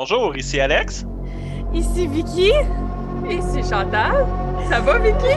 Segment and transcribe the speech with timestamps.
[0.00, 1.04] Bonjour, ici Alex.
[1.74, 2.52] Ici Vicky.
[3.28, 4.24] Ici Chantal.
[4.70, 5.34] Ça va, Vicky?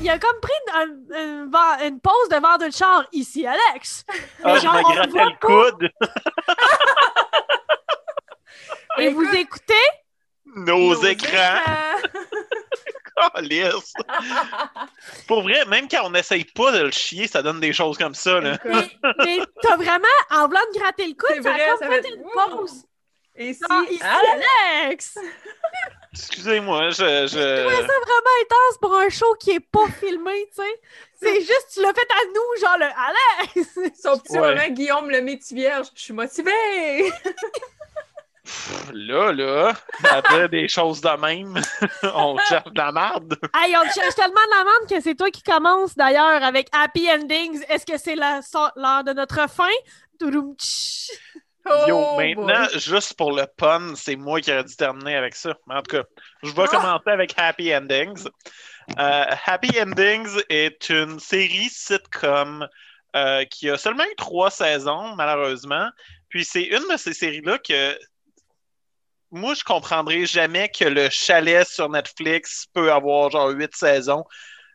[0.00, 3.04] Il a comme pris une, une- une- une pause devant de char.
[3.12, 4.04] Ici Alex.
[4.42, 5.90] Ah, Mais je genre, me on grattais voit le coude.
[8.98, 9.74] Et vous Écoute, écoutez?
[10.54, 11.60] Nos, nos écrans.
[15.26, 18.14] Pour vrai, même quand on n'essaye pas de le chier, ça donne des choses comme
[18.14, 18.40] ça.
[18.40, 18.58] Là.
[18.64, 18.88] Mais,
[19.24, 22.84] mais t'as vraiment, en voulant de gratter le coude, a comme ça fait une pause.
[23.34, 23.62] Et si...
[23.70, 24.02] Ah, ici
[24.84, 25.18] Alex.
[26.12, 26.96] Excusez-moi, je.
[26.96, 27.80] Je trouvais je...
[27.80, 30.80] ça vraiment intense pour un show qui est pas filmé, tu sais.
[31.18, 33.78] C'est juste, tu l'as fait à nous, genre le Alex.
[34.02, 34.54] Son petit Ouais.
[34.54, 35.86] moment, Guillaume le métier vierge.
[35.94, 37.10] Je suis motivée!
[38.44, 39.72] Pff, Là, là,
[40.30, 41.54] dire des choses de même,
[42.14, 43.36] on cherche de la merde.
[43.54, 46.68] Hey, on te cherche tellement de la merde que c'est toi qui commence d'ailleurs avec
[46.72, 47.62] Happy Endings.
[47.68, 49.68] Est-ce que c'est l'heure de notre fin?
[50.18, 51.10] Toudoum, tch.
[51.86, 52.80] Yo, Oh, maintenant, boy.
[52.80, 55.54] juste pour le pun, c'est moi qui aurais dû terminer avec ça.
[55.68, 56.02] Mais en tout cas,
[56.42, 56.68] je vais Ah!
[56.68, 58.26] commencer avec Happy Endings.
[58.98, 62.66] Euh, Happy Endings est une série sitcom
[63.14, 65.88] euh, qui a seulement eu trois saisons, malheureusement.
[66.28, 67.96] Puis c'est une de ces séries-là que
[69.32, 74.24] moi, je comprendrai jamais que le chalet sur Netflix peut avoir genre huit saisons,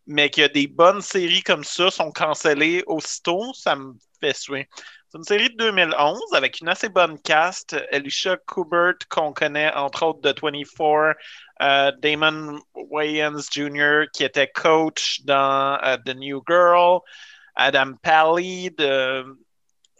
[0.07, 4.67] mais que des bonnes séries comme ça sont cancellées aussitôt, ça me fait suer.
[5.09, 7.75] C'est une série de 2011 avec une assez bonne cast.
[7.91, 11.15] Elisha Kubert, qu'on connaît entre autres de 24,
[11.61, 17.01] euh, Damon Wayans Jr., qui était coach dans euh, The New Girl,
[17.55, 19.23] Adam Pally de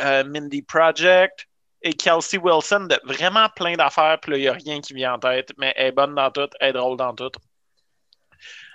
[0.02, 1.47] euh, Mindy Project,
[1.88, 5.54] et Kelsey Wilson vraiment plein d'affaires, puis il n'y a rien qui vient en tête,
[5.58, 7.32] mais elle est bonne dans tout, elle est drôle dans tout.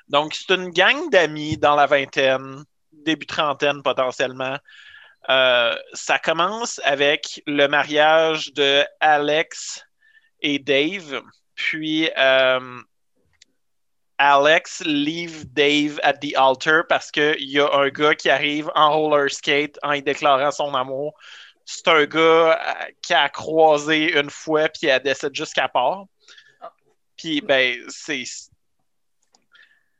[0.09, 4.57] Donc, c'est une gang d'amis dans la vingtaine, début trentaine potentiellement.
[5.29, 9.84] Euh, ça commence avec le mariage de Alex
[10.41, 11.22] et Dave.
[11.55, 12.81] Puis euh,
[14.19, 18.91] Alex leave Dave at the altar parce qu'il y a un gars qui arrive en
[18.99, 21.15] roller skate en y déclarant son amour.
[21.65, 26.06] C'est un gars euh, qui a croisé une fois puis elle décide jusqu'à part.
[27.17, 28.25] Puis ben c'est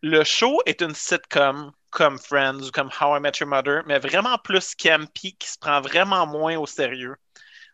[0.03, 3.99] le show est une sitcom comme Friends ou comme How I Met Your Mother, mais
[3.99, 7.15] vraiment plus campy, qui se prend vraiment moins au sérieux.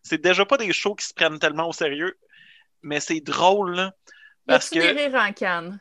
[0.03, 2.19] C'est déjà pas des shows qui se prennent tellement au sérieux,
[2.82, 3.94] mais c'est drôle, là,
[4.47, 5.81] parce que des rires en canne?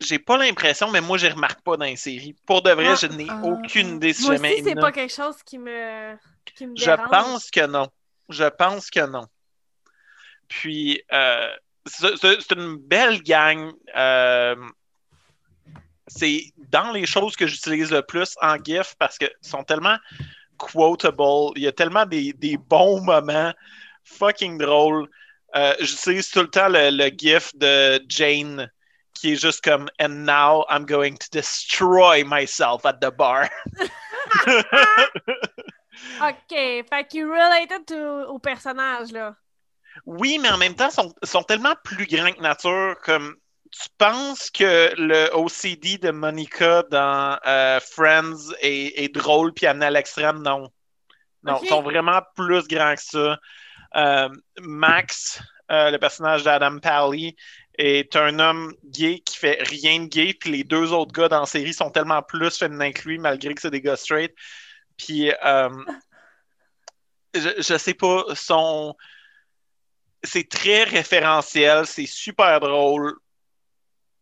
[0.00, 2.34] j'ai pas l'impression, mais moi, je les remarque pas dans les séries.
[2.46, 3.40] Pour de vrai, Ah, je n'ai ah.
[3.44, 6.16] aucune idée si Moi jamais aussi, il c'est pas quelque chose qui me,
[6.54, 7.88] qui me Je pense que non.
[8.28, 9.26] Je pense que non.
[10.48, 11.50] Puis, euh,
[11.86, 13.72] c'est une belle gang.
[13.96, 14.56] euh,
[16.06, 19.96] c'est dans les choses que j'utilise le plus en GIF parce qu'ils sont tellement
[20.58, 21.52] quotable.
[21.56, 23.52] Il y a tellement des, des bons moments
[24.04, 25.08] fucking drôles.
[25.56, 28.70] Euh, j'utilise tout le temps le, le GIF de Jane
[29.14, 33.48] qui est juste comme And now I'm going to destroy myself at the bar.
[36.20, 39.34] OK, fait qu'il related to- au personnage, là.
[40.06, 42.96] Oui, mais en même temps, ils sont, sont tellement plus grands que nature.
[43.02, 43.36] Comme
[43.70, 49.86] tu penses que le OCD de Monica dans euh, Friends est, est drôle puis amené
[49.86, 50.68] à l'extrême, non.
[51.42, 53.38] Non, ils sont vraiment plus grands que ça.
[53.96, 54.28] Euh,
[54.60, 55.40] Max,
[55.70, 57.36] euh, le personnage d'Adam Pally,
[57.76, 61.40] est un homme gay qui fait rien de gay, puis les deux autres gars dans
[61.40, 64.32] la série sont tellement plus féminins que lui, malgré que c'est des gars straight.
[64.96, 65.84] Puis, euh,
[67.34, 68.94] je, je sais pas, sont
[70.24, 73.14] c'est très référentiel, c'est super drôle.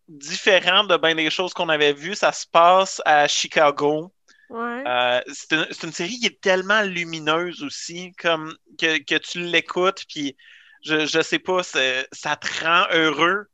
[0.08, 4.12] Différent de bien des choses qu'on avait vues, ça se passe à Chicago.
[4.50, 4.84] Ouais.
[4.86, 10.36] Euh, c'est une, série qui est tellement lumineuse aussi, comme que, que tu l'écoutes, puis
[10.82, 13.46] je, je sais pas, ça te rend heureux.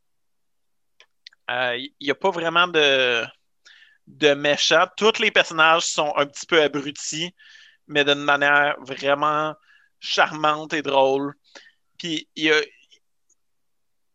[1.50, 3.24] Il n'y a pas vraiment de,
[4.08, 4.86] de méchants.
[4.96, 7.34] Tous les personnages sont un petit peu abrutis,
[7.86, 9.54] mais d'une manière vraiment
[10.00, 11.34] charmante et drôle.
[11.98, 12.60] Puis il y a,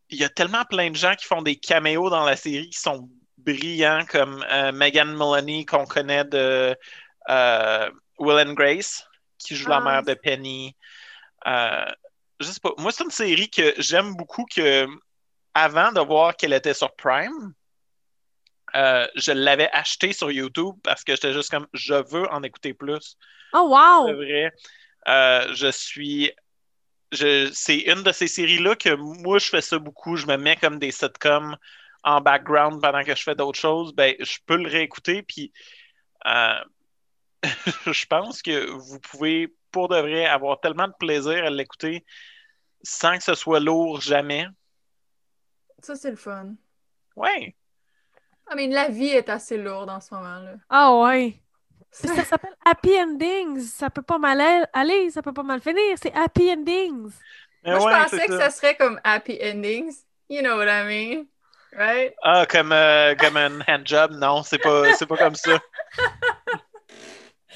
[0.10, 3.10] y a tellement plein de gens qui font des caméos dans la série qui sont
[3.38, 6.76] brillants, comme euh, Megan Mullany qu'on connaît de
[7.30, 9.06] euh, Will and Grace,
[9.38, 9.82] qui joue la Ah.
[9.82, 10.76] mère de Penny.
[11.46, 11.86] Euh,
[12.40, 12.72] je sais pas.
[12.78, 14.88] Moi, c'est une série que j'aime beaucoup que
[15.54, 17.54] avant de voir qu'elle était sur Prime,
[18.76, 22.74] euh, je l'avais achetée sur YouTube parce que j'étais juste comme je veux en écouter
[22.74, 23.18] plus.
[23.54, 24.08] Oh, wow!
[24.08, 24.52] C'est vrai.
[25.08, 26.32] Euh, je suis.
[27.12, 30.16] Je, c'est une de ces séries-là que moi, je fais ça beaucoup.
[30.16, 31.56] Je me mets comme des sitcoms
[32.04, 35.24] en background pendant que je fais d'autres choses, ben, je peux le réécouter.
[35.24, 35.54] Puis,
[36.26, 36.64] euh,
[37.86, 42.06] je pense que vous pouvez, pour de vrai, avoir tellement de plaisir à l'écouter
[42.84, 44.48] sans que ce soit lourd jamais.
[45.80, 46.56] Ça, c'est le fun.
[47.16, 47.56] Ouais.
[48.52, 50.54] I mean, la vie est assez lourde en ce moment-là.
[50.70, 51.40] Ah ouais.
[51.92, 53.60] Ça s'appelle Happy Endings.
[53.62, 54.42] Ça peut pas mal
[54.74, 55.96] aller, ça peut pas mal finir.
[56.02, 57.12] C'est Happy Endings.
[57.64, 58.50] Mais Moi, ouais, je pensais que ça.
[58.50, 60.04] ça serait comme happy endings.
[60.30, 61.26] You know what I mean?
[61.72, 62.14] Right?
[62.22, 65.60] Ah, comme, euh, comme un handjob, non, c'est pas, c'est pas comme ça.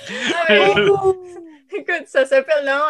[0.09, 0.73] Ah, mais-
[1.73, 2.81] Écoute, ça s'appelle non?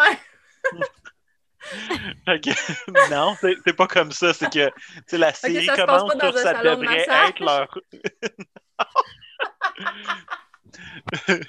[2.26, 2.50] Fait que,
[3.12, 4.34] non, c'est pas comme ça.
[4.34, 4.72] C'est que
[5.16, 7.68] la série ça commence sur ça de devrait être leur.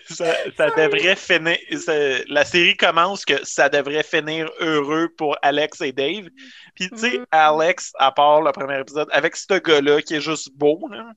[0.08, 1.56] ça, devrait finir.
[2.28, 6.28] la série commence que ça devrait finir heureux pour Alex et Dave.
[6.74, 7.26] Puis, tu sais, Mhm.
[7.30, 11.12] Alex, à part le premier épisode, avec ce gars-là qui est juste beau, là,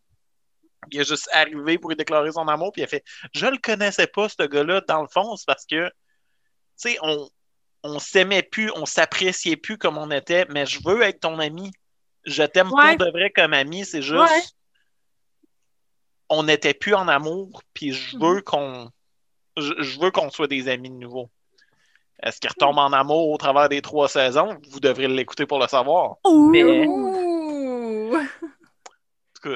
[0.92, 3.04] il est juste arrivé pour lui déclarer son amour, puis il a fait
[3.34, 5.94] Je le connaissais pas, ce gars-là, dans le fond, c'est parce que, tu
[6.78, 7.30] sais, on,
[7.84, 11.72] on s'aimait plus, on s'appréciait plus comme on était, mais je veux être ton ami.
[12.26, 12.96] Je t'aime Ouais.
[12.98, 14.20] pour de vrai comme ami, c'est juste.
[14.22, 14.42] Ouais.
[16.30, 18.24] On n'était plus en amour, puis je Mhm.
[18.24, 18.90] veux qu'on.
[19.58, 21.30] Je, je veux qu'on soit des amis de nouveau.
[22.24, 24.58] Est-ce qu'il retombe en amour au travers des trois saisons?
[24.70, 26.18] Vous devrez l'écouter pour le savoir.
[26.26, 26.50] Ouh!
[26.52, 26.62] Mais-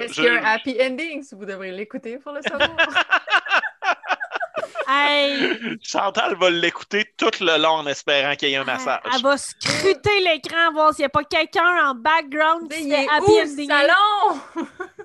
[0.02, 1.24] Est-ce je- qu'il y a un happy ending?
[1.32, 2.76] Vous devrez l'écouter pour le savoir?
[4.88, 5.78] Hey!
[5.82, 9.02] Chantal va l'écouter tout le long en espérant qu'il y ait un massage.
[9.14, 13.38] Elle va scruter l'écran, voir s'il n'y a pas quelqu'un en background qui est où
[13.38, 14.40] le salon?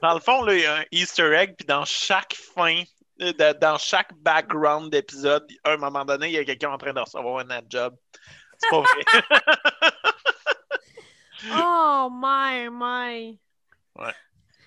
[0.03, 2.83] Dans le fond, là, il y a un Easter egg, puis dans chaque fin,
[3.23, 6.79] euh, de- dans chaque background d'épisode, à un moment donné, il y a quelqu'un en
[6.79, 7.95] train de recevoir un ad job.
[8.59, 9.03] C'est pas vrai.
[11.55, 13.39] Oh my, my.
[13.99, 14.13] Ouais.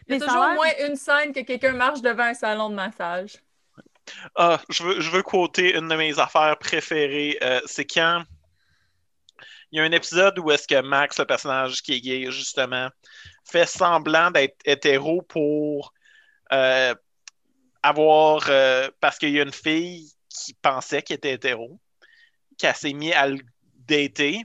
[0.07, 2.75] Il y a toujours au moins une scène que quelqu'un marche devant un salon de
[2.75, 3.37] massage.
[4.35, 7.37] Ah, je veux, je veux quoter une de mes affaires préférées.
[7.41, 8.23] Euh, c'est quand
[9.71, 12.89] il y a un épisode où est-ce que Max, le personnage qui est gay, justement,
[13.43, 15.93] fait semblant d'être hétéro pour
[16.51, 16.93] euh,
[17.81, 18.45] avoir...
[18.49, 21.79] euh, parce qu'il y a une fille qui pensait qu'elle était hétéro,
[22.57, 23.39] qu'elle s'est mis à le
[23.87, 24.43] dater,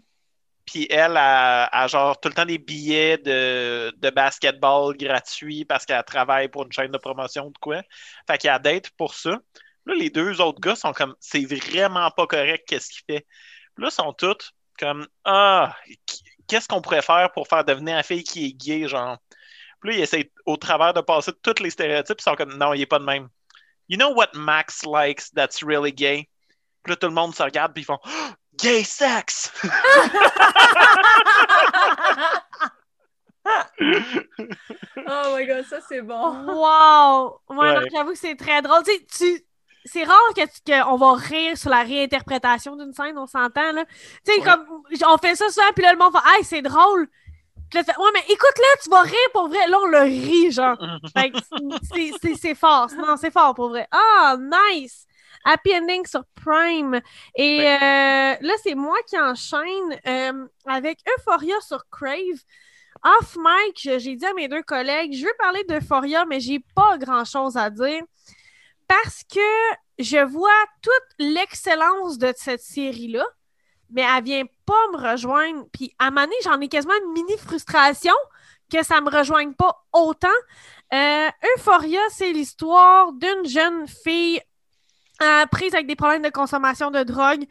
[0.68, 5.86] puis elle a, a genre tout le temps des billets de, de basketball gratuits parce
[5.86, 7.80] qu'elle travaille pour une chaîne de promotion ou de quoi.
[8.26, 9.30] Fait qu'elle date pour ça.
[9.86, 13.26] Là, les deux autres gars sont comme, c'est vraiment pas correct qu'est-ce qu'il fait.
[13.74, 15.74] Puis là, sont tous comme, ah,
[16.46, 19.16] qu'est-ce qu'on pourrait faire pour faire devenir la fille qui est gay, genre?
[19.80, 22.74] Puis là, ils essaient au travers de passer tous les stéréotypes, ils sont comme, non,
[22.74, 23.28] il est pas de même.
[23.88, 26.28] You know what Max likes that's really gay?
[26.82, 27.98] Puis là, tout le monde se regarde, puis ils font,
[28.58, 29.50] gay sex!
[35.08, 36.44] Oh my god, ça c'est bon.
[36.46, 37.40] Wow!
[37.48, 37.88] Ouais, Ouais.
[37.92, 38.82] j'avoue que c'est très drôle.
[38.84, 39.06] Tu sais,
[39.38, 39.44] tu-
[39.90, 43.86] C'est rare que tu- qu'on va rire sur la réinterprétation d'une scène, on s'entend, là.
[43.86, 44.44] Tu sais, Ouais.
[44.44, 44.66] comme,
[45.06, 47.08] on fait ça souvent, puis là, le monde fait «Hey, c'est drôle!»
[47.70, 49.66] Puis là, tu fais, ouais, mais écoute-le, tu vas rire pour vrai.
[49.66, 50.76] Là, on le rit, genre.
[51.16, 51.38] Fait que
[51.94, 52.88] c'est- c'est- c'est fort.
[52.98, 53.88] Non, c'est fort pour vrai.
[53.90, 55.06] Ah, nice!
[55.44, 57.00] Happy Ending sur Prime.
[57.34, 62.42] Et euh, là, c'est moi qui enchaîne euh, avec Euphoria sur Crave.
[63.04, 66.98] Off mic, j'ai dit à mes deux collègues, je veux parler d'Euphoria, mais j'ai pas
[66.98, 68.02] grand-chose à dire
[68.88, 69.40] parce que
[69.98, 70.50] je vois
[70.82, 73.24] toute l'excellence de cette série-là,
[73.90, 75.66] mais elle vient pas me rejoindre.
[75.72, 78.14] Puis à un moment donné, j'en ai quasiment une mini frustration
[78.72, 80.28] que ça me rejoigne pas autant.
[80.92, 84.40] Euh, Euphoria, c'est l'histoire d'une jeune fille
[85.50, 87.44] prise avec des problèmes de consommation de drogue,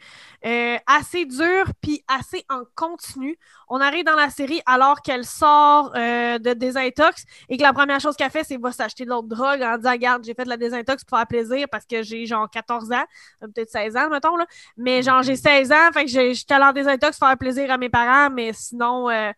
[0.46, 3.38] euh, assez dure puis assez en continu.
[3.68, 8.00] On arrive dans la série alors qu'elle sort euh, de désintox et que la première
[8.00, 10.48] chose qu'elle fait, c'est va s'acheter de l'autre drogue en disant Regarde, j'ai fait de
[10.48, 13.04] la désintox pour faire plaisir parce que j'ai genre 14 ans,
[13.42, 14.46] euh, peut-être 16 ans, mettons, là.
[14.76, 17.78] Mais genre, j'ai 16 ans, fait que j'étais allée en désintox pour faire plaisir à
[17.78, 19.10] mes parents, mais sinon.
[19.10, 19.32] euh,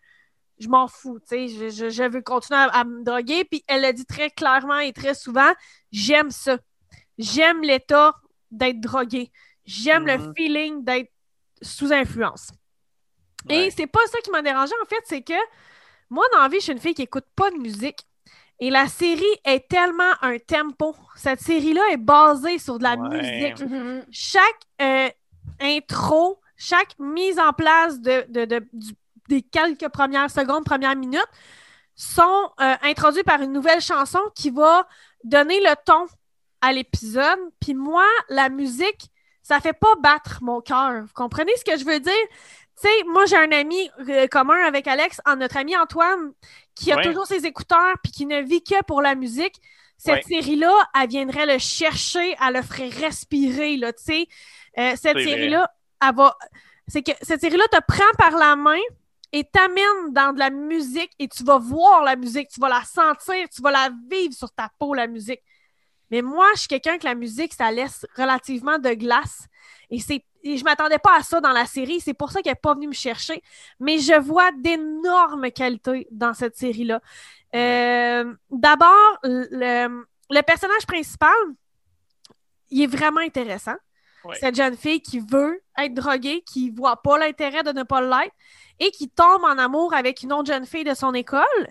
[0.58, 3.44] je m'en fous, tu sais, je, je- je veux continuer à, à me droguer.
[3.44, 5.50] Puis elle l'a dit très clairement et très souvent,
[5.92, 6.58] j'aime ça.
[7.20, 8.14] J'aime l'état
[8.50, 9.30] d'être drogué.
[9.64, 10.32] J'aime le Mhm.
[10.36, 11.10] feeling d'être
[11.62, 12.48] sous influence.
[13.48, 13.70] Et Ouais.
[13.76, 15.34] c'est pas ça qui m'a dérangé, en fait, c'est que
[16.08, 18.00] moi, dans la vie, je suis une fille qui écoute pas de musique.
[18.58, 20.94] Et la série est tellement un tempo.
[21.16, 23.08] Cette série-là est basée sur de la Ouais.
[23.08, 24.04] musique Mhm.
[24.10, 25.08] chaque euh,
[25.60, 28.94] intro, chaque mise en place de, de- de- du-
[29.28, 31.24] des quelques premières secondes, premières minutes
[31.94, 34.86] sont euh, introduits par une nouvelle chanson qui va
[35.24, 36.06] donner le ton
[36.60, 37.38] à l'épisode.
[37.60, 39.08] Puis moi, la musique,
[39.42, 41.02] ça fait pas battre mon cœur.
[41.02, 42.12] Vous comprenez ce que je veux dire?
[42.80, 46.32] Tu sais, moi, j'ai un ami euh, commun avec Alex, en- notre ami Antoine,
[46.74, 47.04] qui a Ouais.
[47.04, 49.56] toujours ses écouteurs puis qui ne vit que pour la musique.
[49.98, 50.40] Cette Ouais.
[50.40, 54.26] série-là, elle viendrait le chercher, elle le ferait respirer, là, tu sais.
[54.78, 55.70] Euh, cette série-là,
[56.02, 56.36] elle va...
[56.88, 58.80] C'est que cette série-là te prend par la main
[59.32, 62.82] et t'amène dans de la musique et tu vas voir la musique, tu vas la
[62.82, 65.40] sentir, tu vas la vivre sur ta peau, la musique.
[66.10, 69.46] Mais moi, je suis quelqu'un que la musique, ça laisse relativement de glace.
[69.90, 72.00] Et, c'est, et je m'attendais pas à ça dans la série.
[72.00, 73.42] C'est pour ça qu'elle n'est pas venue me chercher.
[73.78, 77.00] Mais je vois d'énormes qualités dans cette série-là.
[77.54, 81.34] Euh, d'abord, le, le personnage principal,
[82.70, 83.76] il est vraiment intéressant.
[84.24, 84.36] Ouais.
[84.38, 88.34] Cette jeune fille qui veut être droguée, qui voit pas l'intérêt de ne pas l'être
[88.78, 91.68] et qui tombe en amour avec une autre jeune fille de son école.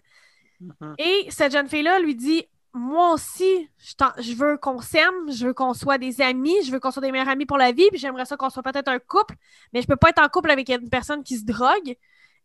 [0.59, 0.95] Mhm.
[0.97, 5.73] Et cette jeune fille-là lui dit Moi aussi, je, veux qu'on s'aime, je veux qu'on
[5.73, 8.25] soit des amis, je veux qu'on soit des meilleurs amis pour la vie, puis j'aimerais
[8.25, 9.35] ça qu'on soit peut-être un couple,
[9.73, 11.95] mais je peux pas être en couple avec une personne qui se drogue.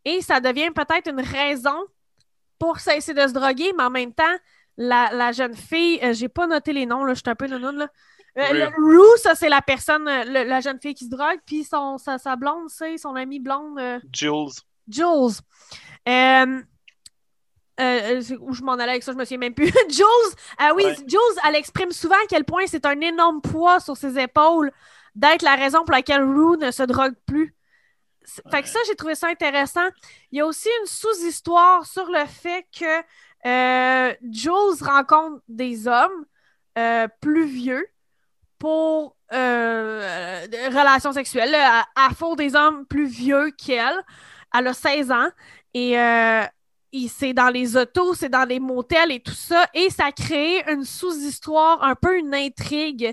[0.07, 1.77] Et ça devient peut-être une raison
[2.59, 4.25] pour cesser de se droguer, mais en même temps,
[4.79, 7.47] la, la jeune fille, euh, j'ai pas noté les noms, là, je suis un peu
[7.47, 7.89] nounoun, là.
[8.37, 8.59] Euh, Oui.
[8.59, 8.67] le
[8.99, 11.99] Rue, ça, c'est la personne, euh, le- la jeune fille qui se drogue, puis son,
[11.99, 13.79] sa, sa blonde, c'est son amie blonde.
[13.79, 14.51] euh, Jules.
[14.89, 15.41] Jules.
[17.81, 19.67] Euh, euh, où je m'en allais avec ça, je me souviens même plus.
[19.89, 20.95] Jules, ah oui, Ouais.
[21.09, 24.71] Jules, elle exprime souvent à quel point c'est un énorme poids sur ses épaules
[25.15, 27.55] d'être la raison pour laquelle Rue ne se drogue plus.
[28.51, 29.87] Fait que ça, j'ai trouvé ça intéressant.
[30.31, 33.03] Il y a aussi une sous-histoire sur le fait que
[33.47, 36.25] euh, Jules rencontre des hommes
[36.79, 37.87] euh, plus vieux
[38.59, 41.53] pour des relations sexuelles.
[41.53, 44.01] Elle, elle fourre des hommes plus vieux qu'elle.
[44.55, 45.29] Elle a 16 ans
[45.75, 46.49] et, euh, et
[47.09, 49.67] c'est dans les autos, c'est dans les motels et tout ça.
[49.75, 53.07] Et ça crée une sous-histoire, un peu une intrigue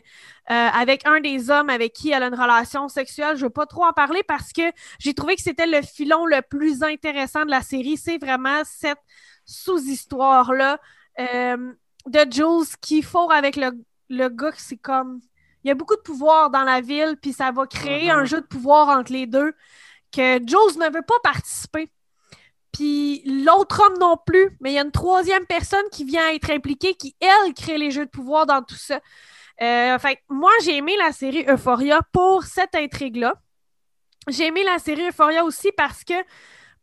[0.49, 3.35] euh, avec un des hommes avec qui elle a une relation sexuelle.
[3.37, 4.61] Je ne veux pas trop en parler parce que
[4.99, 7.97] j'ai trouvé que c'était le filon le plus intéressant de la série.
[7.97, 8.99] C'est vraiment cette
[9.45, 10.79] sous-histoire-là
[11.19, 11.73] euh,
[12.07, 13.71] de Jules qui fourre avec le,
[14.09, 15.19] le gars c'est comme.
[15.63, 18.19] Il y a beaucoup de pouvoir dans la ville, puis ça va créer Mhm.
[18.19, 19.53] un jeu de pouvoir entre les deux
[20.11, 21.89] que Jules ne veut pas participer.
[22.81, 26.49] Puis l'autre homme non plus, mais il y a une troisième personne qui vient être
[26.49, 28.99] impliquée, qui, elle, crée les jeux de pouvoir dans tout ça.
[29.61, 33.35] Euh, fait moi, j'ai aimé la série Euphoria pour cette intrigue-là.
[34.29, 36.15] J'ai aimé la série Euphoria aussi parce que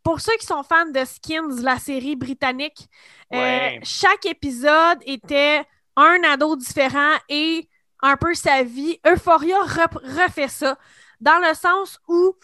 [0.01, 2.87] pour ceux qui sont fans de Skins, la série britannique,
[3.33, 5.63] euh, chaque épisode était
[5.97, 7.67] un ado différent et
[8.01, 9.01] un peu sa vie.
[9.05, 10.77] Euphoria refait ça
[11.19, 12.37] dans le sens où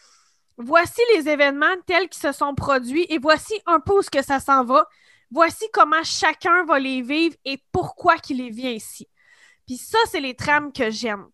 [0.58, 4.24] voici les événements tels qu'ils se sont produits et voici un peu où ce que
[4.24, 4.88] ça s'en va.
[5.32, 9.08] Voici comment chacun va les vivre et pourquoi qu'il les vit ainsi.
[9.66, 11.26] Puis ça, c'est les trames que j'aime.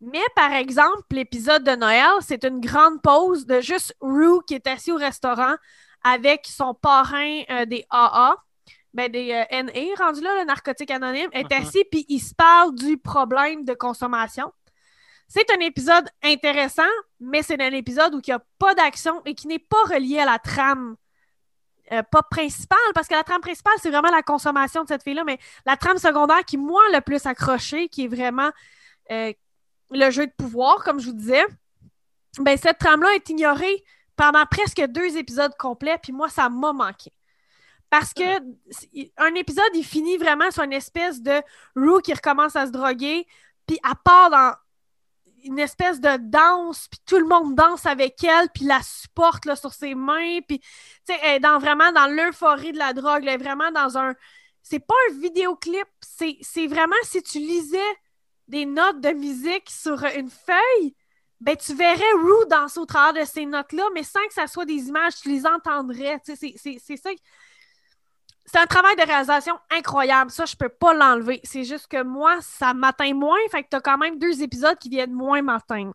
[0.00, 4.66] Mais par exemple, l'épisode de Noël, c'est une grande pause de juste Rue qui est
[4.66, 5.54] assis au restaurant
[6.02, 8.34] avec son parrain euh, des AA,
[8.92, 11.62] ben des euh, NA, rendu là, le narcotique anonyme, est Mhm.
[11.62, 14.52] assis puis il se parle du problème de consommation.
[15.34, 16.82] C'est un épisode intéressant,
[17.18, 20.18] mais c'est un épisode où il n'y a pas d'action et qui n'est pas relié
[20.18, 20.96] à la trame.
[21.90, 25.24] euh, pas principale, parce que la trame principale, c'est vraiment la consommation de cette fille-là,
[25.24, 28.50] mais la trame secondaire qui, moi, le plus accroché, qui est vraiment
[29.10, 29.32] euh,
[29.90, 31.44] le jeu de pouvoir, comme je vous disais,
[32.38, 33.84] ben, cette trame-là est ignorée
[34.16, 37.10] pendant presque deux épisodes complets, puis moi, ça m'a manqué.
[37.88, 38.38] Parce que
[39.16, 41.40] un épisode, il finit vraiment sur une espèce de
[41.74, 43.26] Rue qui recommence à se droguer,
[43.66, 44.54] puis elle part dans
[45.44, 49.56] une espèce de danse, puis tout le monde danse avec elle, puis la supporte là,
[49.56, 50.60] sur ses mains, puis
[51.08, 54.14] elle est dans, vraiment dans l'euphorie de la drogue, elle est vraiment dans un...
[54.62, 57.78] C'est pas un vidéoclip, c'est vraiment si tu lisais
[58.46, 60.94] des notes de musique sur une feuille,
[61.40, 64.64] ben tu verrais Rue danser au travers de ces notes-là, mais sans que ça soit
[64.64, 66.20] des images, tu les entendrais.
[66.24, 67.10] C'est ça.
[68.44, 70.30] C'est un travail de réalisation incroyable.
[70.30, 71.40] Ça, je peux pas l'enlever.
[71.44, 73.38] C'est juste que moi, ça m'atteint moins.
[73.50, 75.94] Fait que t'as quand même deux épisodes qui viennent moins m'atteindre.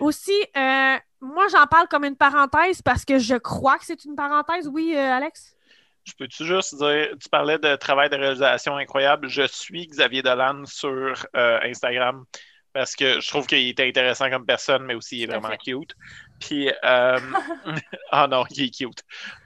[0.00, 4.16] Aussi, euh, moi, j'en parle comme une parenthèse parce que je crois que c'est une
[4.16, 4.68] parenthèse.
[4.68, 5.56] Oui, euh, Alex?
[6.04, 9.28] Je peux-tu juste dire, tu parlais de travail de réalisation incroyable.
[9.28, 12.24] Je suis Xavier Dolan sur euh, Instagram
[12.72, 15.94] parce que je trouve qu'il est intéressant comme personne, mais aussi il est vraiment cute.
[16.40, 19.02] Puis, ah non, il est cute.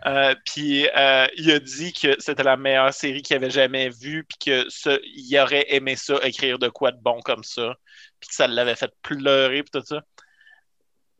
[0.06, 4.24] Euh, puis, euh, il a dit que c'était la meilleure série qu'il avait jamais vue,
[4.24, 7.74] puis que ça, il aurait aimé ça, écrire de quoi de bon comme ça,
[8.20, 10.02] puis que ça l'avait fait pleurer, puis tout ça.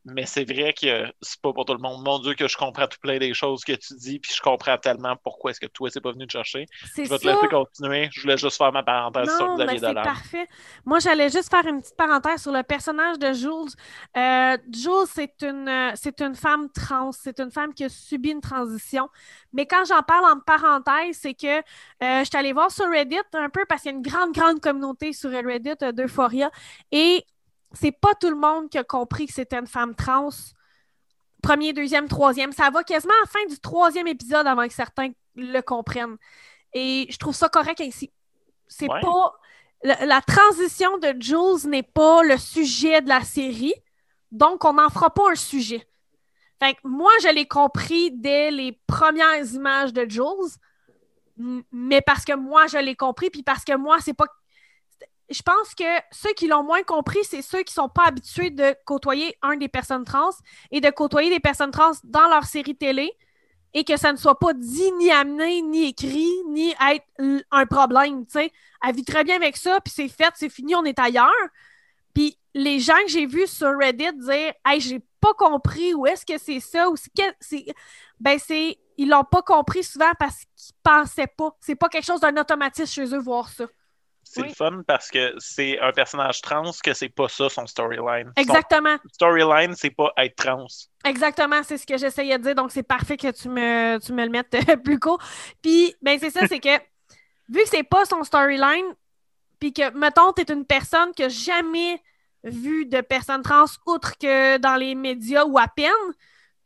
[0.04, 2.02] Mais c'est vrai que c'est pas pour tout le monde.
[2.04, 4.78] Mon Dieu, que je comprends tout plein des choses que tu dis, puis je comprends
[4.78, 6.66] tellement pourquoi est-ce que toi, c'est pas venu te chercher.
[6.96, 8.08] Je vais te laisser continuer.
[8.12, 10.46] Je voulais juste faire ma parenthèse sur Xavier c'est parfait.
[10.84, 13.72] Moi, j'allais juste faire une petite parenthèse sur le personnage de Jules.
[14.16, 17.12] Euh, Jules, c'est une, c'est une femme trans.
[17.12, 19.08] C'est une femme qui a subi une transition.
[19.52, 23.16] Mais quand j'en parle en parenthèse, c'est que euh, je suis allée voir sur Reddit
[23.34, 26.50] un peu parce qu'il y a une grande, grande communauté sur Reddit euh, d'Euphoria.
[26.92, 27.24] Et
[27.72, 30.30] c'est pas tout le monde qui a compris que c'était une femme trans.
[31.42, 32.52] Premier, deuxième, troisième.
[32.52, 36.16] Ça va quasiment à la fin du troisième épisode avant que certains le comprennent.
[36.72, 38.12] Et je trouve ça correct ainsi.
[38.68, 39.32] C'est pas.
[39.82, 43.72] La, transition de Jules n'est pas le sujet de la série.
[44.30, 45.88] Donc, on n'en fera pas un sujet.
[46.62, 50.58] Fait que moi, je l'ai compris dès les premières images de Jules,
[51.72, 54.26] mais parce que moi, je l'ai compris, puis parce que moi, c'est pas
[55.30, 58.50] je pense que ceux qui l'ont moins compris, c'est ceux qui ne sont pas habitués
[58.50, 60.30] de côtoyer un des personnes trans
[60.70, 63.12] et de côtoyer des personnes trans dans leur série télé
[63.72, 67.06] et que ça ne soit pas dit, ni amené, ni écrit, ni être
[67.50, 68.52] un problème, sais.
[68.84, 71.30] Elle vit très bien avec ça, puis c'est fait, c'est fini, on est ailleurs.
[72.14, 76.26] Puis les gens que j'ai vus sur Reddit dire «Hey, j'ai pas compris, où est-ce
[76.26, 77.66] que c'est ça?» ou c'est...
[78.18, 78.78] Ben, c'est...
[78.96, 81.56] Ils l'ont pas compris souvent parce qu'ils pensaient pas.
[81.60, 83.66] C'est pas quelque chose d'un automatisme chez eux voir ça.
[84.32, 88.32] C'est le fun parce que c'est un personnage trans que c'est pas ça son storyline.
[88.36, 88.96] Exactement.
[89.12, 90.66] storyline, c'est pas être trans.
[91.04, 92.54] Exactement, c'est ce que j'essayais de dire.
[92.54, 95.18] Donc, c'est parfait que tu me, tu me le mettes plus court.
[95.60, 96.78] Puis, ben, c'est ça, c'est que
[97.48, 98.94] vu que c'est pas son storyline,
[99.58, 102.00] puis que, mettons, t'es une personne qui a jamais
[102.44, 105.90] vu de personne trans outre que dans les médias ou à peine,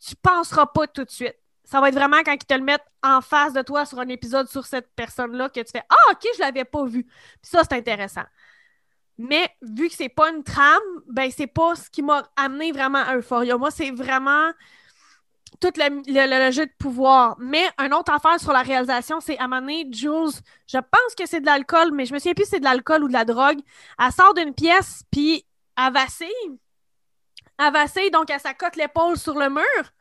[0.07, 2.87] tu penseras pas tout de suite ça va être vraiment quand ils te le mettent
[3.03, 6.27] en face de toi sur un épisode sur cette personne-là que tu fais Ah, ok,
[6.37, 7.05] je l'avais pas vu.
[7.05, 8.25] Puis ça, c'est intéressant.
[9.17, 12.99] Mais vu que c'est pas une trame, ben c'est pas ce qui m'a amené vraiment
[12.99, 13.57] à Euphoria.
[13.57, 14.51] Moi, c'est vraiment
[15.61, 17.37] tout le, jeu de pouvoir.
[17.39, 21.41] Mais une autre affaire sur la réalisation, c'est à un Jules, je pense que c'est
[21.41, 23.61] de l'alcool, mais je me souviens plus si c'est de l'alcool ou de la drogue.
[23.99, 25.47] Elle sort d'une pièce, puis
[25.79, 26.59] elle vacille.
[27.59, 29.93] Elle vacille, donc elle s'accote l'épaule sur le mur.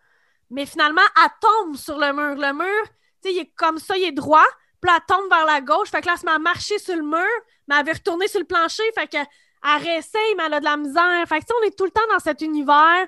[0.54, 2.36] Mais finalement, elle tombe sur le mur.
[2.36, 2.84] Le mur,
[3.24, 4.46] tu sais, il est comme ça, il est droit.
[4.80, 5.90] Puis elle tombe vers la gauche.
[5.90, 8.28] Fait que là, elle se met à marcher sur le mur, mais elle veut retourner
[8.28, 8.84] sur le plancher.
[8.94, 9.26] Fait qu'elle
[9.64, 11.28] réessaye, mais elle a de la misère.
[11.28, 13.08] Fait que, on est tout le temps dans cet univers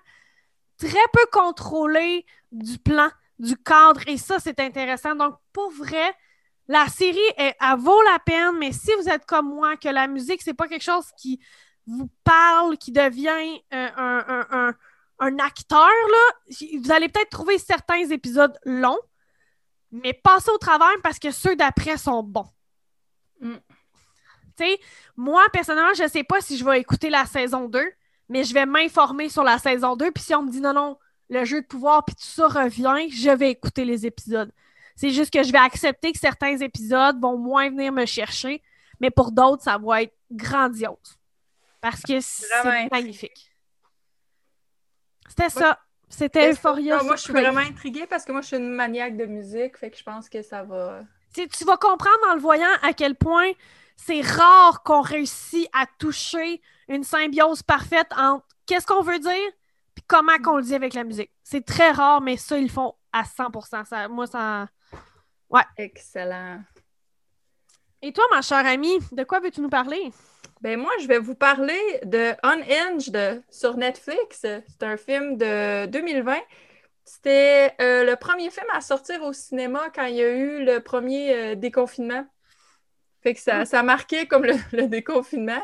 [0.77, 4.01] très peu contrôlé du plan, du cadre.
[4.08, 5.13] Et ça, c'est intéressant.
[5.13, 6.15] Donc, pour vrai,
[6.67, 10.41] la série, elle, vaut la peine, mais si vous êtes comme moi, que la musique,
[10.41, 11.39] c'est pas quelque chose qui
[11.86, 14.73] vous parle, qui devient euh, un un
[15.19, 18.99] acteur, là, vous allez peut-être trouver certains épisodes longs,
[19.91, 22.49] mais passez au travail parce que ceux d'après sont bons.
[23.39, 23.56] Mm.
[25.17, 27.84] Moi, personnellement, je ne sais pas si je vais écouter la saison 2,
[28.30, 30.12] mais je vais m'informer sur la saison 2.
[30.12, 30.97] Puis si on me dit non, non,
[31.30, 34.51] le jeu de pouvoir, puis tout ça revient, je vais écouter les épisodes.
[34.95, 38.62] C'est juste que je vais accepter que certains épisodes vont moins venir me chercher,
[38.99, 41.19] mais pour d'autres, ça va être grandiose.
[41.82, 43.51] Parce que c'est magnifique.
[45.27, 45.79] C'était ça.
[46.07, 47.01] C'était Euphoria.
[47.03, 49.89] moi, je suis vraiment intriguée parce que moi, je suis une maniaque de musique, fait
[49.89, 51.01] que je pense que ça va.
[51.33, 53.51] tu vas comprendre en le voyant à quel point
[53.95, 59.51] c'est rare qu'on réussit à toucher une symbiose parfaite entre qu'est-ce qu'on veut dire
[59.95, 61.31] puis comment qu'on le dit avec la musique.
[61.43, 63.85] C'est très rare, mais ça, ils le font à 100%.
[63.85, 64.67] Ça, moi, ça...
[65.49, 65.63] Ouais.
[65.77, 66.59] Excellent.
[68.01, 70.11] Et toi, ma chère amie, de quoi veux-tu nous parler?
[70.62, 74.39] Ben moi, je vais vous parler de Unhinged sur Netflix.
[74.41, 76.38] C'est un film de 2020.
[77.04, 80.80] C'était euh, le premier film à sortir au cinéma quand il y a eu le
[80.80, 82.26] premier euh, déconfinement.
[83.22, 85.62] Fait que ça, ça a marqué comme le, déconfinement.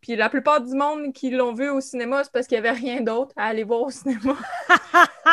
[0.00, 2.76] Puis la plupart du monde qui l'ont vu au cinéma, c'est parce qu'il n'y avait
[2.76, 4.36] rien d'autre à aller voir au cinéma.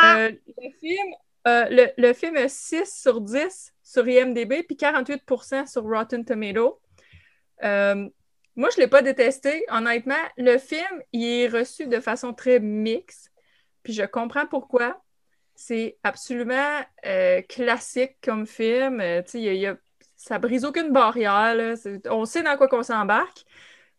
[0.06, 1.16] Euh, le film,
[1.46, 6.80] le, le, film a 6 sur 10 sur IMDB, puis 48% sur Rotten Tomato.
[8.58, 9.64] Moi, je ne l'ai pas détesté.
[9.70, 13.32] Honnêtement, le film, il est reçu de façon très mixte.
[13.84, 15.00] Puis je comprends pourquoi.
[15.54, 19.00] C'est absolument euh, classique comme film.
[19.00, 19.78] Euh, ça y a,
[20.16, 21.76] ça brise aucune barrière.
[22.10, 23.46] On sait dans quoi qu'on s'embarque.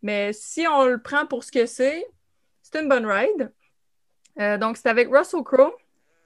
[0.03, 2.05] Mais si on le prend pour ce que c'est,
[2.63, 3.53] c'est une bonne ride.
[4.41, 5.73] Euh, donc, c'est avec Russell Crowe.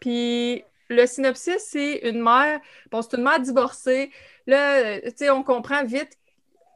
[0.01, 2.61] Puis le synopsis, c'est une mère.
[2.91, 4.11] Bon, c'est une mère divorcée.
[4.47, 6.19] Là, tu sais, on comprend vite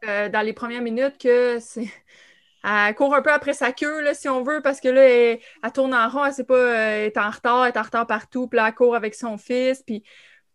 [0.08, 1.88] euh, dans les premières minutes que c'est.
[2.64, 5.38] Elle court un peu après sa queue, là, si on veut, parce que là, elle,
[5.72, 8.08] tourne en rond, elle sait pas, euh, elle est en retard, elle est en retard
[8.08, 10.02] partout, puis là, elle court avec son fils, puis,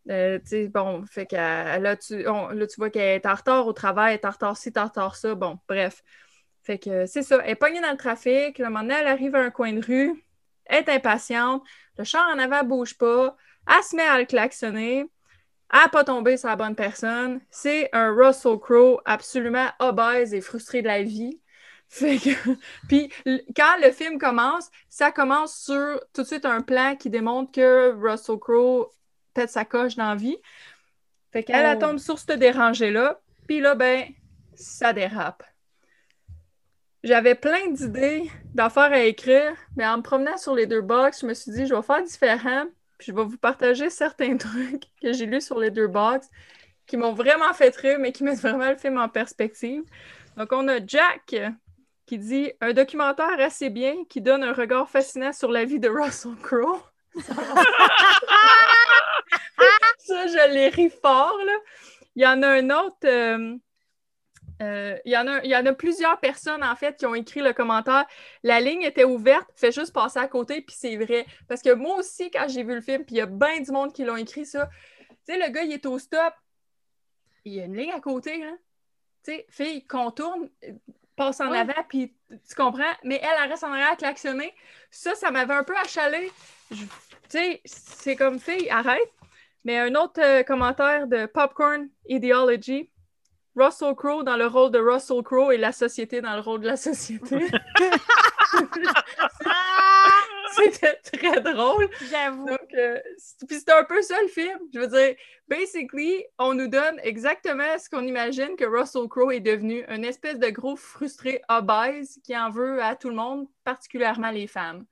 [0.09, 0.37] euh,
[0.73, 4.19] bon, fait que là, tu, là, tu vois qu'elle est en retard au travail, elle
[4.19, 6.03] est en retard ci, elle est en retard ça, bon, bref.
[6.63, 9.35] Fait que c'est ça, elle est pognée dans le trafic, un moment donné, elle arrive
[9.35, 10.21] à un coin de rue,
[10.65, 11.63] elle est impatiente,
[11.97, 13.37] le char en avant bouge pas,
[13.69, 15.05] elle se met à le klaxonner,
[15.77, 17.41] n'a pas tombé sur la bonne personne.
[17.49, 21.39] C'est un Russell Crowe absolument obèse et frustré de la vie.
[21.89, 22.29] Fait que...
[22.87, 23.11] Puis
[23.55, 27.91] quand le film commence, ça commence sur tout de suite un plan qui démontre que
[27.93, 28.89] Russell Crowe
[29.33, 30.37] pète sa coche dans la vie.
[31.31, 31.79] Fait qu'elle elle Oh.
[31.79, 33.19] tombe sur ce dérangé-là.
[33.47, 34.05] Puis là, ben,
[34.53, 35.43] ça dérape.
[37.03, 41.25] J'avais plein d'idées d'affaires à écrire, mais en me promenant sur les deux box, je
[41.25, 42.65] me suis dit, je vais faire différent,
[43.03, 46.27] je vais vous partager certains trucs que j'ai lus sur les deux box
[46.87, 49.83] qui m'ont vraiment fait rire, mais qui mettent vraiment le film en perspective.
[50.37, 51.35] Donc, on a Jack
[52.05, 55.89] qui dit un documentaire assez bien qui donne un regard fascinant sur la vie de
[55.89, 56.81] Russell Crowe.
[59.99, 61.53] Ça, je l'ai ri fort, là.
[62.15, 62.97] Il y en a un autre.
[63.05, 63.55] euh,
[64.61, 67.15] euh, il, y en a, il y en a plusieurs personnes, en fait, qui ont
[67.15, 68.05] écrit le commentaire.
[68.43, 71.25] La ligne était ouverte, fais juste passer à côté, puis c'est vrai.
[71.47, 73.71] Parce que moi aussi, quand j'ai vu le film, puis il y a bien du
[73.71, 74.69] monde qui l'ont écrit, ça.
[75.25, 76.33] Tu sais, le gars, il est au stop.
[77.45, 78.51] Il y a une ligne à côté, là.
[79.23, 80.49] Tu sais, fille, contourne,
[81.15, 81.59] passe en Ouais.
[81.59, 82.83] avant, puis tu comprends.
[83.03, 84.53] Mais elle, elle reste en arrière à klaxonner.
[84.91, 86.31] Ça, ça m'avait un peu achalé.
[86.69, 86.77] Tu
[87.29, 89.11] sais, c'est comme, fille, arrête.
[89.63, 92.90] Mais un autre euh, commentaire de Popcorn Ideology.
[93.55, 96.67] Russell Crowe dans le rôle de Russell Crowe et la société dans le rôle de
[96.67, 97.37] la société.
[100.51, 101.89] C'était très drôle.
[102.09, 102.45] J'avoue.
[102.45, 102.99] Donc, euh,
[103.47, 104.59] puis c'est un peu ça le film.
[104.73, 105.15] Je veux dire,
[105.47, 110.39] basically, on nous donne exactement ce qu'on imagine que Russell Crowe est devenu, une espèce
[110.39, 114.85] de gros frustré obèse qui en veut à tout le monde, particulièrement les femmes.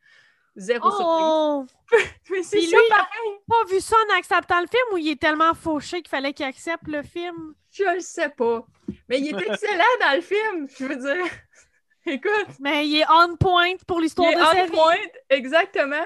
[0.55, 1.65] Zéro Oh!
[1.67, 2.07] surprise.
[2.31, 3.39] Mais c'est lui, pareil.
[3.47, 6.45] Pas vu ça en acceptant le film ou il est tellement fauché qu'il fallait qu'il
[6.45, 7.53] accepte le film?
[7.71, 8.65] Je le sais pas.
[9.07, 11.31] Mais il est excellent dans le film, je veux dire.
[12.05, 14.95] Écoute, Mais il est on point pour il l'histoire de sa on point,
[15.29, 16.05] exactement.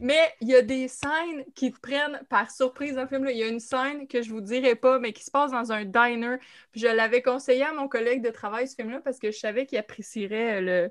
[0.00, 3.24] Mais il y a des scènes qui te prennent par surprise dans le film.
[3.24, 3.30] là.
[3.30, 5.70] Il y a une scène que je vous dirai pas, mais qui se passe dans
[5.72, 6.36] un diner.
[6.72, 9.66] Puis je l'avais conseillé à mon collègue de travail, ce film-là, parce que je savais
[9.66, 10.90] qu'il apprécierait le.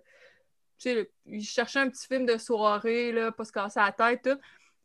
[0.84, 4.40] Sais, il cherchait un petit film de soirée, là, pas se casser la tête, tout.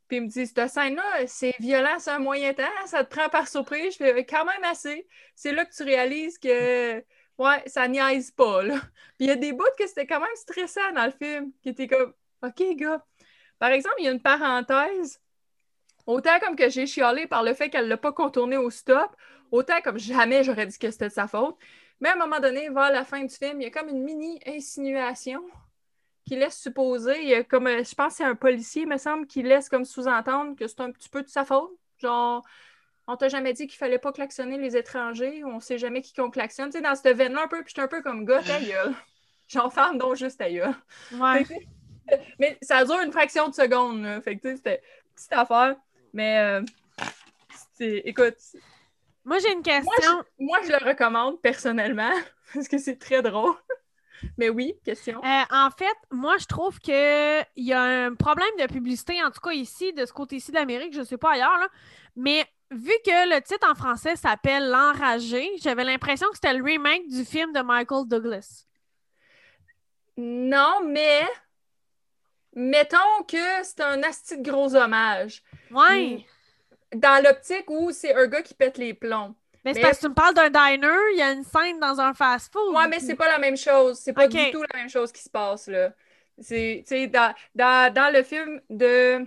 [0.06, 3.28] Puis il me dit, cette scène-là, c'est violent, c'est un moyen temps, ça te prend
[3.28, 3.94] par surprise.
[3.94, 5.06] Je fais quand même assez.
[5.34, 6.98] C'est là que tu réalises que,
[7.38, 8.76] ouais, ça niaise pas, là.
[9.18, 11.70] Puis il y a des bouts que c'était quand même stressant dans le film, qui
[11.70, 13.04] étaient comme, OK, gars.
[13.58, 15.20] Par exemple, il y a une parenthèse.
[16.06, 19.14] Autant comme que j'ai chialé par le fait qu'elle l'a pas contourné au stop,
[19.50, 21.56] autant comme jamais j'aurais dit que c'était de sa faute.
[22.00, 24.04] Mais à un moment donné, vers la fin du film, il y a comme une
[24.04, 25.42] mini insinuation
[26.28, 29.42] qui laisse supposer, il comme, euh, je pense que c'est un policier, me semble, qui
[29.42, 31.70] laisse comme sous-entendre que c'est un petit peu de sa faute.
[31.98, 32.44] Genre,
[33.06, 36.30] on t'a jamais dit qu'il fallait pas klaxonner les étrangers, on sait jamais qui qu'on
[36.30, 36.66] klaxonne.
[36.66, 38.94] Tu sais, dans cette veine-là un peu, puis j'étais un peu comme gars, ta gueule.
[39.48, 40.74] J'en ferme donc juste ta gueule.
[41.14, 41.44] Ouais.
[42.38, 44.20] Mais ça dure une fraction de seconde, là.
[44.20, 45.76] Fait que, tu sais, c'était une petite affaire.
[46.12, 46.62] Mais, euh,
[47.80, 48.36] écoute,
[49.24, 50.22] Moi, j'ai une moi question.
[50.38, 52.12] je, moi, je le recommande personnellement,
[52.54, 53.54] parce que c'est très drôle.
[54.36, 55.22] Mais oui, question.
[55.24, 59.40] Euh, en fait, moi, je trouve qu'il y a un problème de publicité, en tout
[59.40, 61.68] cas ici, de ce côté-ci de l'Amérique, je ne sais pas ailleurs, là.
[62.16, 67.08] mais vu que le titre en français s'appelle L'Enragé, j'avais l'impression que c'était le remake
[67.08, 68.66] du film de Michael Douglas.
[70.16, 71.26] Non, mais
[72.54, 75.42] mettons que c'est un asti de gros hommage.
[75.70, 76.26] Ouais.
[76.94, 79.34] Dans l'optique où c'est un gars qui pète les plombs.
[79.68, 82.00] Mais c'est parce que tu me parles d'un diner, il y a une scène dans
[82.00, 82.74] un fast-food.
[82.74, 83.98] Ouais, mais c'est pas la même chose.
[83.98, 85.92] C'est pas du tout la même chose qui se passe, là.
[86.40, 89.26] C'est, tu sais, dans, dans, dans le film de...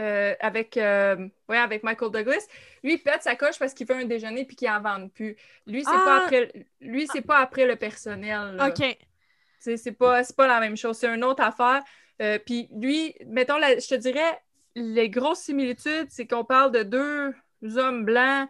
[0.00, 1.16] euh, avec, euh,
[1.48, 2.46] ouais, avec Michael Douglas,
[2.82, 5.34] lui, il pète sa coche parce qu'il veut un déjeuner puis qu'il en vende plus.
[5.66, 6.22] Lui, c'est pas Ah.
[6.24, 6.52] après,
[6.82, 8.68] lui, c'est pas après le personnel, là.
[8.68, 8.98] OK.
[9.58, 11.82] C'est pas, pas la même chose, c'est une autre affaire.
[12.22, 14.38] Euh, Puis lui, mettons, la- je te dirais,
[14.74, 17.34] les grosses similitudes, c'est qu'on parle de deux
[17.78, 18.48] hommes blancs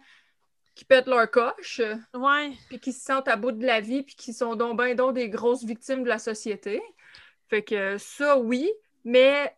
[0.77, 1.81] qui pètent leur coche,
[2.15, 2.53] Ouais.
[2.69, 5.15] puis qui se sentent à bout de la vie, puis qui sont donc ben donc
[5.15, 6.83] des grosses victimes de la société.
[7.49, 8.71] Fait que ça, oui,
[9.05, 9.57] mais,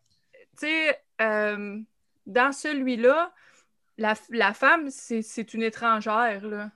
[0.58, 1.80] tu sais, euh,
[2.26, 3.34] dans celui-là,
[3.98, 6.70] la, la femme, c'est une étrangère, là.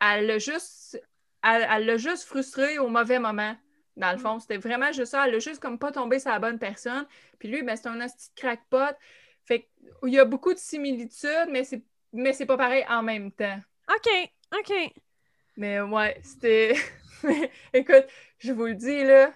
[0.00, 1.00] Elle l'a juste,
[1.44, 3.56] elle, elle juste frustrée au mauvais moment,
[3.96, 4.40] dans le fond.
[4.40, 5.26] C'était vraiment juste ça.
[5.26, 7.06] Elle l'a juste comme pas tombé sur la bonne personne.
[7.38, 8.96] Puis lui, ben, c'est un petit crackpot.
[9.44, 9.68] Fait
[10.02, 13.60] qu'il y a beaucoup de similitudes, mais c'est mais c'est pas pareil en même temps.
[13.88, 14.30] OK.
[14.58, 14.92] OK.
[15.56, 16.76] Mais ouais, c'était.
[17.72, 18.06] Écoute,
[18.38, 19.32] je vous le dis, là,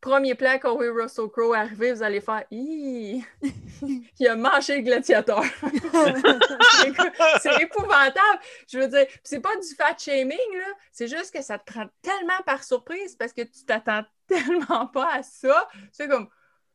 [0.00, 2.44] premier plan qu'on voit Russell Crowe arriver, vous allez faire!
[2.50, 5.42] Il a mangé le gladiateur.
[7.42, 8.40] C'est épouvantable.
[8.70, 10.66] Je veux dire, c'est pas du fat shaming, là.
[10.92, 15.14] C'est juste que ça te prend tellement par surprise parce que tu t'attends tellement pas
[15.14, 15.68] à ça.
[15.92, 16.28] C'est comme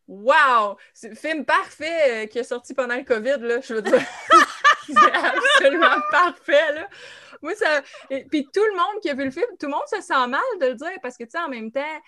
[0.08, 0.78] wow!
[0.93, 4.02] C'est film parfait euh, qui est sorti pendant le COVID, là, je veux dire.
[4.93, 6.88] c'est absolument parfait, là.
[7.41, 7.82] Moi, ça...
[8.10, 10.28] Et, puis tout le monde qui a vu le film, tout le monde se sent
[10.28, 12.02] mal de le dire parce que, tu sais, en même temps,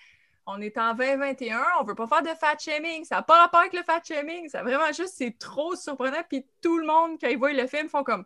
[0.46, 3.60] on est en 2021, on veut pas faire de fat shaming, ça n'a pas rapport
[3.60, 7.28] avec le fat shaming, ça vraiment juste, c'est trop surprenant, puis tout le monde, quand
[7.28, 8.24] ils voient le film, font comme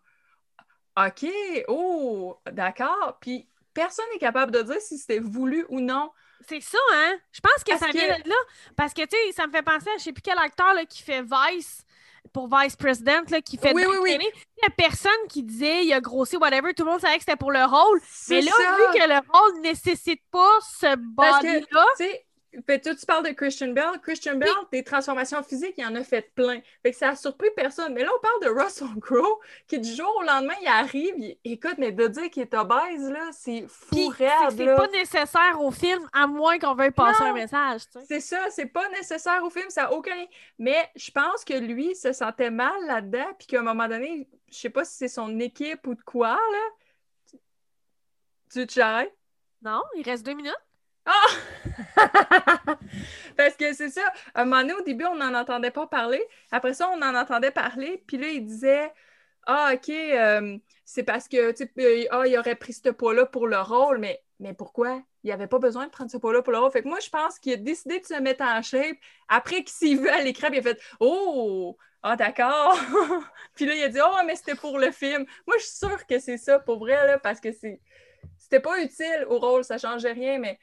[0.99, 1.27] OK,
[1.69, 6.11] oh, d'accord, puis personne n'est capable de dire si c'était voulu ou non.
[6.49, 7.17] C'est ça, hein?
[7.33, 8.35] Je pense que Parce ça que- vient de là.
[8.77, 10.85] Parce que, tu sais, ça me fait penser à je sais plus quel acteur là,
[10.85, 11.85] qui fait Vice
[12.33, 14.11] pour Vice President, là, qui fait Oui, oui, oui.
[14.13, 14.29] Kenny.
[14.59, 16.75] Il y a personne qui disait il a grossi, whatever.
[16.75, 18.01] Tout le monde savait que c'était pour le rôle.
[18.29, 18.77] Mais là, ça.
[18.77, 21.87] vu que le rôle ne nécessite pas ce body-là,
[22.67, 24.01] fait, toi, tu parles de Christian Bell.
[24.03, 26.61] Christian Bell, des transformations physiques, il en a fait plein.
[26.83, 27.93] Fait que ça a surpris personne.
[27.95, 31.15] Mais là, on parle de Russell Crowe, qui du jour au lendemain, il arrive.
[31.17, 35.61] il- Écoute, mais de dire qu'il est obèse, là, c'est fou c'est raide, pas nécessaire
[35.61, 37.31] au film, à moins qu'on veuille passer Non.
[37.31, 37.99] un message, tu.
[38.07, 40.27] C'est ça, c'est pas nécessaire au film, ça n'a aucun.
[40.59, 44.57] Mais je pense que lui se sentait mal là-dedans, puis qu'à un moment donné, je
[44.59, 47.39] sais pas si c'est son équipe ou de quoi, là.
[48.53, 49.15] Tu tu arrêtes?
[49.63, 50.57] Non, il reste deux minutes.
[53.37, 54.03] Parce que c'est ça,
[54.35, 56.23] à un moment donné, au début, on n'en entendait pas parler.
[56.51, 58.93] Après ça, on en entendait parler, puis là, il disait
[59.47, 63.27] Ah, OK, euh, c'est parce que, tu sais, euh, ah, il aurait pris ce poids-là
[63.27, 65.03] pour le rôle, mais, mais pourquoi?
[65.23, 66.71] Il n'y avait pas besoin de prendre ce poids-là pour le rôle.
[66.71, 68.97] Fait que moi, je pense qu'il a décidé de se mettre en shape.
[69.29, 72.79] Après qu'il s'est vu à l'écran, il a fait Oh, ah, d'accord.
[73.55, 75.25] puis là, il a dit Oh, mais c'était pour le film.
[75.47, 77.81] Moi, je suis sûre que c'est ça pour vrai, là, parce que c'est.
[78.37, 80.59] C'était pas utile au rôle, ça changeait rien, mais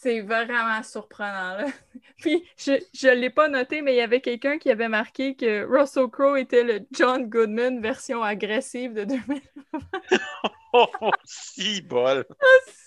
[0.00, 1.56] c'est vraiment surprenant.
[1.56, 1.66] Là.
[2.18, 5.64] Puis, je ne l'ai pas noté, mais il y avait quelqu'un qui avait marqué que
[5.64, 9.42] Russell Crowe était le John Goodman version agressive de 2000.
[10.74, 10.86] Oh,
[11.24, 12.26] si bol.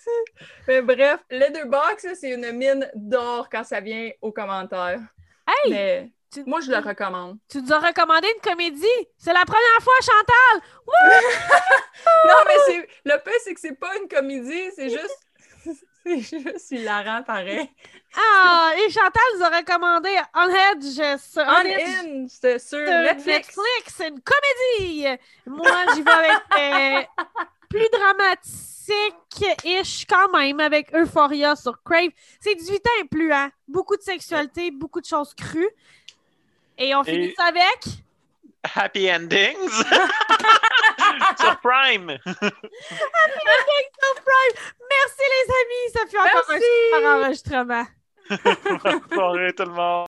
[0.67, 4.99] Mais bref, Letterboxd, là, c'est une mine d'or quand ça vient aux commentaires.
[5.47, 5.71] Hey!
[5.71, 7.39] Mais tu- moi, je le recommande.
[7.49, 8.85] Tu nous as recommandé une comédie.
[9.17, 10.69] C'est la première fois, Chantal!
[12.27, 15.19] Non, mais c'est le pire, c'est que c'est pas une comédie, c'est juste.
[16.05, 17.69] C'est juste hilarant pareil.
[18.13, 21.63] Ah, et Chantal nous a recommandé Unhedge sur, On
[22.27, 23.57] c'est sur sur Netflix.
[23.87, 25.07] c'est une comédie.
[25.45, 27.03] Moi, j'y vais avec euh,
[27.69, 32.09] plus dramatique-ish quand même avec Euphoria sur Crave.
[32.41, 33.49] C'est 18 ans et plus, hein?
[33.65, 35.71] Beaucoup de sexualité, beaucoup de choses crues.
[36.77, 37.85] Et on finit ça avec?
[38.75, 39.55] Happy endings
[41.41, 42.17] sur Prime.
[42.25, 42.35] sur
[44.23, 44.55] Prime.
[44.89, 46.67] Merci les amis, ça fait encore un Merci.
[46.93, 47.85] super enregistrement.
[48.83, 49.99] Bonne soirée tout le monde.